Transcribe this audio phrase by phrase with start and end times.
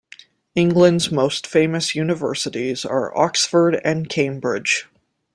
[0.55, 4.87] England’s most famous universities are Oxford and Cambridge